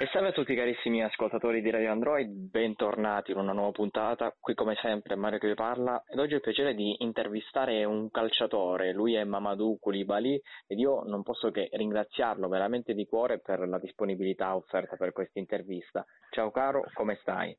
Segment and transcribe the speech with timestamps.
[0.00, 4.32] E salve a tutti carissimi ascoltatori di Radio Android, bentornati in una nuova puntata.
[4.38, 8.08] Qui come sempre Mario che vi parla ed oggi ho il piacere di intervistare un
[8.08, 13.66] calciatore, lui è Mamadou Koulibaly ed io non posso che ringraziarlo veramente di cuore per
[13.66, 16.06] la disponibilità offerta per questa intervista.
[16.30, 17.58] Ciao caro, come stai?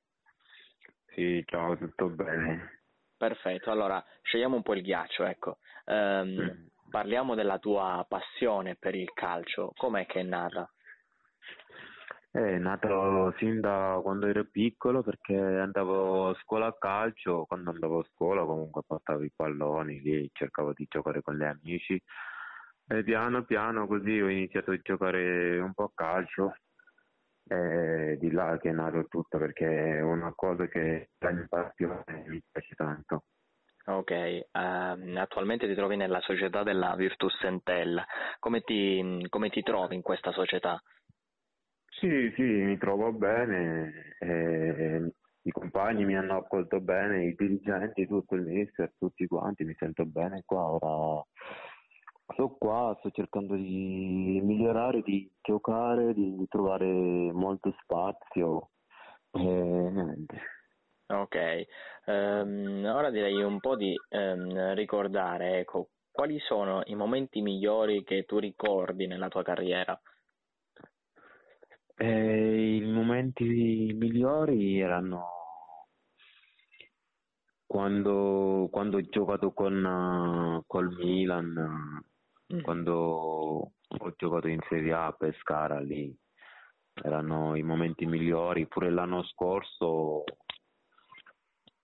[1.08, 2.84] Sì, ciao, tutto bene.
[3.18, 5.58] Perfetto, allora scegliamo un po' il ghiaccio, ecco.
[5.88, 6.68] Um.
[6.90, 10.68] Parliamo della tua passione per il calcio, com'è che è nata?
[12.32, 18.00] È nato sin da quando ero piccolo perché andavo a scuola a calcio, quando andavo
[18.00, 22.00] a scuola comunque portavo i palloni lì, cercavo di giocare con gli amici
[22.88, 26.54] e piano piano così ho iniziato a giocare un po' a calcio
[27.48, 32.04] e di là che è nato tutto perché è una cosa che la mia passione
[32.28, 33.24] mi piace tanto.
[33.86, 34.12] Ok,
[34.52, 38.06] uh, attualmente ti trovi nella società della Virtus Entella,
[38.38, 40.80] come ti, come ti trovi in questa società?
[42.00, 48.36] Sì, sì, mi trovo bene, eh, i compagni mi hanno accolto bene, i dirigenti, tutto
[48.36, 51.22] il mister, tutti quanti, mi sento bene qua, ora
[52.32, 58.70] sto qua, sto cercando di migliorare, di giocare, di trovare molto spazio
[59.32, 60.42] e niente.
[61.08, 61.66] Ok,
[62.06, 68.24] um, ora direi un po' di um, ricordare, ecco, quali sono i momenti migliori che
[68.24, 70.00] tu ricordi nella tua carriera?
[72.02, 75.28] Eh, I momenti migliori erano
[77.66, 82.02] quando, quando ho giocato con uh, col Milan,
[82.54, 82.62] mm.
[82.62, 86.16] quando ho giocato in Serie A a Pescara lì,
[87.04, 88.66] erano i momenti migliori.
[88.68, 90.24] Pure l'anno scorso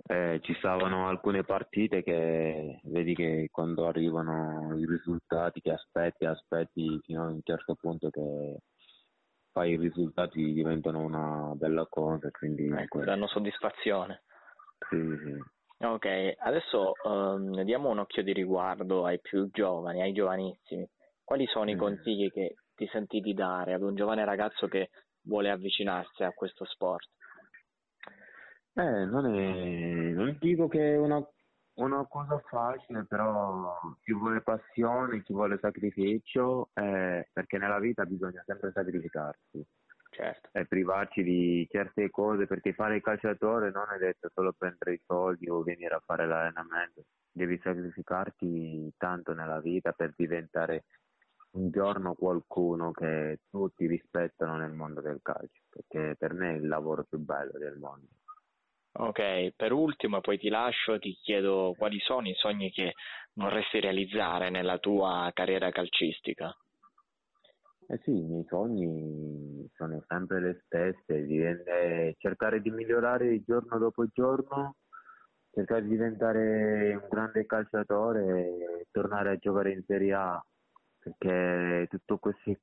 [0.08, 7.02] eh, ci stavano alcune partite che vedi che quando arrivano i risultati che aspetti, aspetti
[7.04, 8.60] fino a un certo punto che
[9.56, 14.24] poi i risultati diventano una bella cosa, quindi ecco, danno soddisfazione.
[14.90, 15.86] Sì, sì.
[15.86, 20.86] Ok, adesso um, diamo un occhio di riguardo ai più giovani, ai giovanissimi.
[21.24, 24.90] Quali sono i consigli che ti senti di dare ad un giovane ragazzo che
[25.22, 27.08] vuole avvicinarsi a questo sport?
[28.74, 31.26] Eh, non, è, non dico che è una
[31.76, 38.44] una cosa facile, però ci vuole passione, ci vuole sacrificio, eh, perché nella vita bisogna
[38.46, 39.66] sempre sacrificarsi.
[40.10, 40.50] Certo.
[40.54, 45.02] E privarci di certe cose, perché fare il calciatore non è detto solo prendere i
[45.06, 50.86] soldi o venire a fare l'allenamento, devi sacrificarti tanto nella vita per diventare
[51.52, 56.68] un giorno qualcuno che tutti rispettano nel mondo del calcio, perché per me è il
[56.68, 58.08] lavoro più bello del mondo.
[58.98, 62.94] Ok, per ultimo, poi ti lascio, ti chiedo quali sono i sogni che
[63.34, 66.56] vorresti realizzare nella tua carriera calcistica.
[67.88, 74.06] Eh sì, i miei sogni sono sempre le stesse, divente, cercare di migliorare giorno dopo
[74.14, 74.78] giorno,
[75.52, 80.46] cercare di diventare un grande calciatore e tornare a giocare in Serie A,
[81.00, 82.58] perché tutto questi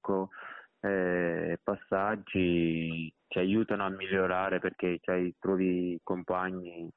[0.82, 6.90] eh, passaggi ci aiutano a migliorare perché cioè, trovi compagni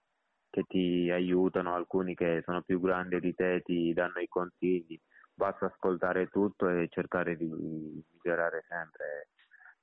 [0.50, 5.00] che ti aiutano, alcuni che sono più grandi di te ti danno i consigli,
[5.34, 9.30] basta ascoltare tutto e cercare di migliorare sempre.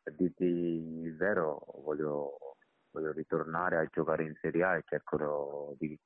[0.02, 2.56] Per dirti il vero, voglio,
[2.90, 5.96] voglio ritornare a giocare in Serie A e cerco di,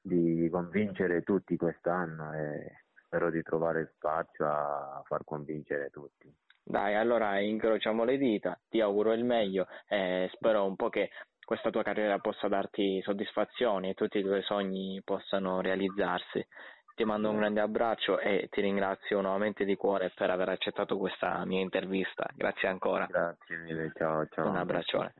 [0.00, 2.85] di convincere tutti quest'anno e
[3.16, 6.30] spero di trovare spazio a far convincere tutti.
[6.62, 11.10] Dai, allora incrociamo le dita, ti auguro il meglio e spero un po' che
[11.44, 16.44] questa tua carriera possa darti soddisfazioni e tutti i tuoi sogni possano realizzarsi.
[16.94, 21.44] Ti mando un grande abbraccio e ti ringrazio nuovamente di cuore per aver accettato questa
[21.44, 22.26] mia intervista.
[22.34, 23.06] Grazie ancora.
[23.06, 24.48] Grazie mille, ciao ciao.
[24.48, 25.14] Un abbraccione.